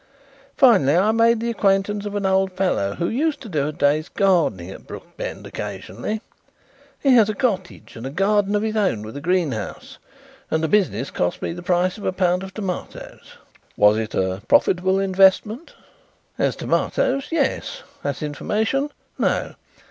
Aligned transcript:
Finally 0.57 0.95
I 0.97 1.11
made 1.11 1.39
the 1.39 1.51
acquaintance 1.51 2.07
of 2.07 2.15
an 2.15 2.25
old 2.25 2.53
fellow 2.53 2.95
who 2.95 3.07
used 3.07 3.39
to 3.41 3.49
do 3.49 3.67
a 3.67 3.71
day's 3.71 4.09
gardening 4.09 4.71
at 4.71 4.87
Brookbend 4.87 5.45
occasionally. 5.45 6.21
He 6.99 7.13
has 7.13 7.29
a 7.29 7.35
cottage 7.35 7.95
and 7.95 8.07
a 8.07 8.09
garden 8.09 8.55
of 8.55 8.63
his 8.63 8.75
own 8.75 9.03
with 9.03 9.15
a 9.15 9.21
greenhouse, 9.21 9.99
and 10.49 10.63
the 10.63 10.67
business 10.67 11.11
cost 11.11 11.43
me 11.43 11.53
the 11.53 11.61
price 11.61 11.99
of 11.99 12.05
a 12.05 12.11
pound 12.11 12.41
of 12.41 12.51
tomatoes." 12.51 13.35
"Was 13.77 13.99
it 13.99 14.15
a 14.15 14.41
profitable 14.47 14.97
investment?" 14.97 15.75
"As 16.39 16.55
tomatoes, 16.55 17.27
yes; 17.29 17.83
as 18.03 18.23
information, 18.23 18.89
no. 19.19 19.53